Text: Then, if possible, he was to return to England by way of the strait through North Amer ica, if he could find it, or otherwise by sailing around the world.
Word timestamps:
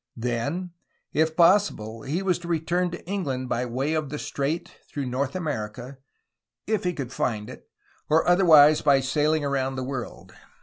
Then, 0.17 0.71
if 1.13 1.35
possible, 1.35 2.01
he 2.01 2.23
was 2.23 2.39
to 2.39 2.47
return 2.47 2.89
to 2.89 3.05
England 3.05 3.49
by 3.49 3.67
way 3.67 3.93
of 3.93 4.09
the 4.09 4.17
strait 4.17 4.77
through 4.89 5.05
North 5.05 5.35
Amer 5.35 5.69
ica, 5.69 5.97
if 6.65 6.83
he 6.85 6.93
could 6.93 7.13
find 7.13 7.47
it, 7.51 7.69
or 8.09 8.27
otherwise 8.27 8.81
by 8.81 8.99
sailing 8.99 9.45
around 9.45 9.75
the 9.75 9.83
world. 9.83 10.33